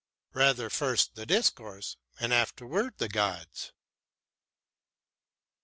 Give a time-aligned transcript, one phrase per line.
[0.33, 3.71] "Rather, first the discourse and afterward the gods."